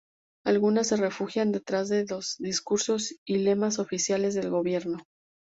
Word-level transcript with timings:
Algunas 0.43 0.87
se 0.87 0.95
refugian 0.95 1.51
detrás 1.51 1.87
de 1.89 2.07
los 2.07 2.35
discursos 2.39 3.13
y 3.23 3.37
lemas 3.37 3.77
oficiales 3.77 4.33
del 4.33 4.49
gobierno. 4.49 4.97